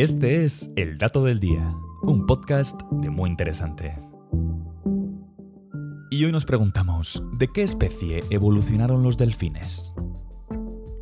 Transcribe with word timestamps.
Este 0.00 0.46
es 0.46 0.70
El 0.76 0.96
Dato 0.96 1.24
del 1.24 1.40
Día, 1.40 1.76
un 2.00 2.24
podcast 2.24 2.80
de 2.90 3.10
muy 3.10 3.28
interesante. 3.28 3.98
Y 6.10 6.24
hoy 6.24 6.32
nos 6.32 6.46
preguntamos, 6.46 7.22
¿de 7.34 7.48
qué 7.48 7.62
especie 7.62 8.24
evolucionaron 8.30 9.02
los 9.02 9.18
delfines? 9.18 9.94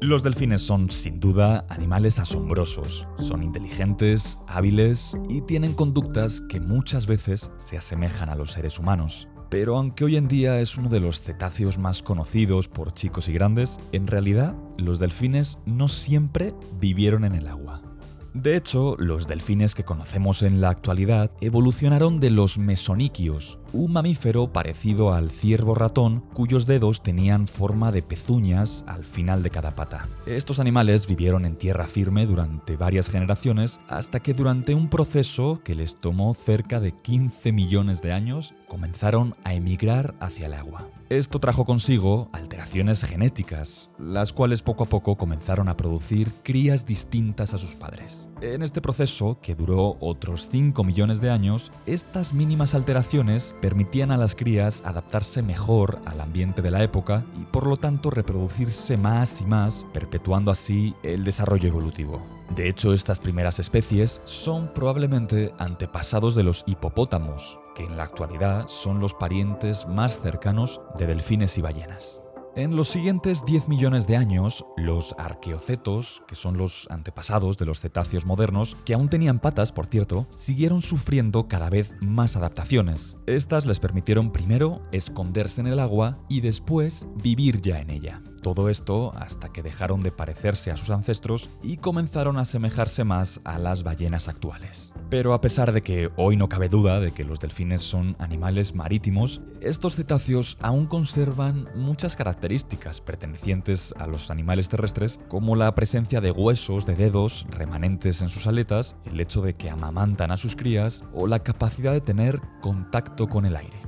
Los 0.01 0.25
delfines 0.25 0.63
son, 0.63 0.91
sin 0.91 1.21
duda, 1.21 1.65
animales 1.69 2.19
asombrosos. 2.19 3.07
Son 3.21 3.45
inteligentes, 3.45 4.37
hábiles 4.49 5.17
y 5.29 5.43
tienen 5.43 5.75
conductas 5.75 6.43
que 6.49 6.59
muchas 6.59 7.07
veces 7.07 7.53
se 7.57 7.77
asemejan 7.77 8.31
a 8.31 8.35
los 8.35 8.51
seres 8.51 8.81
humanos. 8.81 9.29
Pero 9.49 9.77
aunque 9.77 10.07
hoy 10.07 10.17
en 10.17 10.27
día 10.27 10.59
es 10.59 10.77
uno 10.77 10.89
de 10.89 10.99
los 10.99 11.23
cetáceos 11.23 11.79
más 11.79 12.03
conocidos 12.03 12.67
por 12.67 12.93
chicos 12.95 13.29
y 13.29 13.33
grandes, 13.33 13.79
en 13.93 14.09
realidad 14.09 14.57
los 14.77 14.99
delfines 14.99 15.61
no 15.67 15.87
siempre 15.87 16.53
vivieron 16.81 17.25
en 17.25 17.37
el 17.37 17.47
agua. 17.47 17.88
De 18.35 18.57
hecho, 18.57 18.95
los 18.99 19.27
delfines 19.27 19.75
que 19.75 19.85
conocemos 19.85 20.43
en 20.43 20.61
la 20.61 20.69
actualidad 20.69 21.31
evolucionaron 21.41 22.21
de 22.21 22.31
los 22.31 22.59
mesoniquios, 22.59 23.59
un 23.73 23.93
mamífero 23.93 24.53
parecido 24.53 25.13
al 25.13 25.31
ciervo 25.31 25.75
ratón 25.75 26.25
cuyos 26.33 26.67
dedos 26.67 27.03
tenían 27.03 27.47
forma 27.47 27.93
de 27.93 28.03
pezuñas 28.03 28.85
al 28.87 29.05
final 29.05 29.43
de 29.43 29.51
cada 29.51 29.75
pata. 29.75 30.09
Estos 30.27 30.59
animales 30.59 31.07
vivieron 31.07 31.45
en 31.45 31.57
tierra 31.57 31.87
firme 31.87 32.27
durante 32.27 32.77
varias 32.77 33.09
generaciones 33.09 33.81
hasta 33.89 34.21
que 34.21 34.35
durante 34.35 34.75
un 34.75 34.89
proceso 34.89 35.61
que 35.65 35.75
les 35.75 35.97
tomó 35.97 36.35
cerca 36.35 36.81
de 36.81 36.93
15 36.93 37.53
millones 37.53 38.03
de 38.03 38.13
años 38.13 38.55
comenzaron 38.69 39.35
a 39.45 39.55
emigrar 39.55 40.15
hacia 40.21 40.47
el 40.47 40.55
agua. 40.55 40.89
Esto 41.09 41.41
trajo 41.41 41.65
consigo 41.65 42.29
alteraciones 42.33 43.03
genéticas, 43.03 43.91
las 43.99 44.35
cuales 44.35 44.61
poco 44.61 44.85
a 44.85 44.89
poco 44.89 45.17
comenzaron 45.17 45.69
a 45.71 45.77
producir 45.77 46.35
crías 46.43 46.85
distintas 46.85 47.55
a 47.55 47.59
sus 47.59 47.75
padres. 47.75 48.29
En 48.43 48.63
este 48.63 48.83
proceso, 48.83 49.39
que 49.41 49.55
duró 49.55 49.97
otros 50.01 50.49
5 50.51 50.85
millones 50.85 51.23
de 51.23 51.31
años, 51.31 51.73
estas 51.87 52.35
mínimas 52.35 52.75
alteraciones 52.75 53.55
permitían 53.61 54.11
a 54.11 54.17
las 54.17 54.35
crías 54.35 54.83
adaptarse 54.85 55.43
mejor 55.43 55.99
al 56.07 56.21
ambiente 56.21 56.63
de 56.63 56.71
la 56.71 56.83
época 56.83 57.25
y 57.41 57.45
por 57.45 57.67
lo 57.67 57.77
tanto 57.77 58.11
reproducirse 58.11 58.97
más 58.97 59.41
y 59.41 59.47
más, 59.47 59.87
perpetuando 59.93 60.51
así 60.51 60.95
el 61.03 61.25
desarrollo 61.25 61.69
evolutivo. 61.69 62.23
De 62.55 62.69
hecho, 62.69 62.95
estas 62.95 63.19
primeras 63.19 63.59
especies 63.59 64.21
son 64.25 64.73
probablemente 64.73 65.53
antepasados 65.59 66.35
de 66.35 66.45
los 66.45 66.65
hipopótamos, 66.67 67.61
que 67.75 67.85
en 67.85 67.97
la 67.97 68.05
actualidad 68.05 68.69
son 68.69 69.01
los 69.01 69.15
parientes 69.15 69.87
más 69.87 70.21
cercanos 70.21 70.81
de 70.97 71.07
delfines 71.07 71.59
y 71.59 71.63
ballenas. 71.63 72.23
En 72.59 72.75
los 72.75 72.89
siguientes 72.89 73.45
10 73.45 73.69
millones 73.69 74.09
de 74.09 74.17
años, 74.17 74.67
los 74.77 75.15
arqueocetos, 75.17 76.25
que 76.27 76.35
son 76.35 76.59
los 76.59 76.89
antepasados 76.91 77.57
de 77.57 77.67
los 77.67 77.79
cetáceos 77.79 78.27
modernos, 78.27 78.77
que 78.85 78.95
aún 78.95 79.09
tenían 79.09 79.39
patas, 79.39 79.71
por 79.71 79.87
cierto, 79.87 80.27
siguieron 80.31 80.83
sufriendo 80.83 81.47
cada 81.47 81.71
vez 81.71 81.95
más 82.01 82.35
adaptaciones. 82.35 83.17
Estas 83.29 83.65
les 83.65 83.79
permitieron 83.79 84.33
primero 84.33 84.83
esconderse 84.91 85.61
en 85.61 85.69
el 85.69 85.79
agua 85.79 86.19
y 86.29 86.41
después 86.41 87.07
vivir 87.23 87.63
ya 87.63 87.79
en 87.79 87.91
ella. 87.91 88.23
Todo 88.43 88.69
esto 88.69 89.13
hasta 89.17 89.51
que 89.51 89.63
dejaron 89.63 90.01
de 90.01 90.13
parecerse 90.13 90.71
a 90.71 90.77
sus 90.77 90.91
ancestros 90.91 91.49
y 91.63 91.77
comenzaron 91.77 92.39
a 92.39 92.43
asemejarse 92.43 93.05
más 93.05 93.41
a 93.45 93.59
las 93.59 93.83
ballenas 93.83 94.29
actuales. 94.29 94.93
Pero 95.11 95.35
a 95.35 95.41
pesar 95.41 95.73
de 95.73 95.83
que 95.83 96.11
hoy 96.17 96.37
no 96.37 96.49
cabe 96.49 96.69
duda 96.69 97.01
de 97.01 97.13
que 97.13 97.25
los 97.25 97.41
delfines 97.41 97.83
son 97.83 98.17
animales 98.19 98.75
marítimos, 98.75 99.41
estos 99.61 99.97
cetáceos 99.97 100.57
aún 100.61 100.87
conservan 100.87 101.69
muchas 101.75 102.15
características 102.15 103.01
pertenecientes 103.01 103.95
a 103.99 104.07
los 104.07 104.31
animales 104.31 104.69
terrestres, 104.69 105.19
como 105.29 105.57
la 105.57 105.75
presencia 105.75 106.21
de 106.21 106.31
huesos, 106.31 106.87
de 106.87 106.95
dedos, 106.95 107.47
remanentes 107.51 108.23
en 108.23 108.29
sus 108.29 108.47
aletas, 108.47 108.97
el 109.05 109.21
hecho 109.21 109.41
de 109.41 109.55
que 109.55 109.71
amamantan 109.71 110.31
a 110.31 110.37
sus 110.37 110.57
crías 110.57 111.05
o 111.13 111.27
la 111.27 111.43
capacidad 111.43 111.93
de 111.93 112.01
tener 112.01 112.41
contacto 112.61 113.29
con 113.29 113.47
el 113.47 113.57
aire. 113.57 113.88